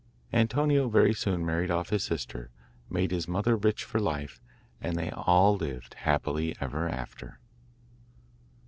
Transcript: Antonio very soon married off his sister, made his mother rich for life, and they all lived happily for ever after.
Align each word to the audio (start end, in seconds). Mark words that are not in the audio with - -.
Antonio 0.33 0.89
very 0.89 1.13
soon 1.13 1.45
married 1.45 1.69
off 1.69 1.89
his 1.91 2.03
sister, 2.03 2.49
made 2.89 3.11
his 3.11 3.27
mother 3.27 3.55
rich 3.55 3.83
for 3.83 3.99
life, 3.99 4.41
and 4.81 4.95
they 4.95 5.11
all 5.11 5.55
lived 5.55 5.93
happily 5.93 6.55
for 6.55 6.65
ever 6.65 6.89
after. 6.89 7.39